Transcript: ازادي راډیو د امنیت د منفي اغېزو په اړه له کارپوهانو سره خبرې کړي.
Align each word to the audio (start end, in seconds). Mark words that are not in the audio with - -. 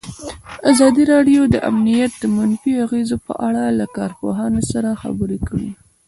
ازادي 0.71 1.03
راډیو 1.13 1.41
د 1.49 1.55
امنیت 1.69 2.11
د 2.17 2.23
منفي 2.37 2.71
اغېزو 2.85 3.17
په 3.27 3.33
اړه 3.47 3.63
له 3.79 3.85
کارپوهانو 3.97 4.59
سره 4.71 4.89
خبرې 5.01 5.37
کړي. 5.47 5.69